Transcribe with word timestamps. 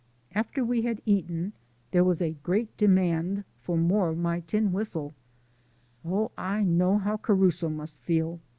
After 0.33 0.65
we 0.65 0.81
had 0.81 0.99
eaten, 1.05 1.53
there 1.91 2.03
was 2.03 2.23
a 2.23 2.33
great 2.41 2.75
demand 2.75 3.43
for 3.61 3.77
more 3.77 4.09
of 4.09 4.17
my 4.17 4.39
tin 4.39 4.73
whistle 4.73 5.13
(oh, 6.03 6.31
I 6.35 6.63
know 6.63 6.97
how 6.97 7.17
Caruso 7.17 7.69
must 7.69 7.99
feel!) 7.99 8.39